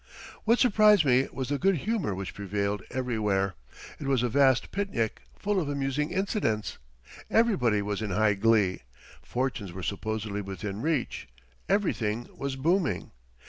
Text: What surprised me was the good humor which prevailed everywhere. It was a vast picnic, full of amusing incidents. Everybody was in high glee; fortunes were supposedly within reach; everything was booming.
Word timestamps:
What 0.45 0.57
surprised 0.57 1.05
me 1.05 1.27
was 1.31 1.49
the 1.49 1.59
good 1.59 1.75
humor 1.85 2.15
which 2.15 2.33
prevailed 2.33 2.81
everywhere. 2.89 3.53
It 3.99 4.07
was 4.07 4.23
a 4.23 4.29
vast 4.29 4.71
picnic, 4.71 5.21
full 5.37 5.59
of 5.61 5.69
amusing 5.69 6.09
incidents. 6.09 6.79
Everybody 7.29 7.83
was 7.83 8.01
in 8.01 8.09
high 8.09 8.33
glee; 8.33 8.81
fortunes 9.21 9.71
were 9.71 9.83
supposedly 9.83 10.41
within 10.41 10.81
reach; 10.81 11.27
everything 11.69 12.27
was 12.35 12.55
booming. 12.55 13.11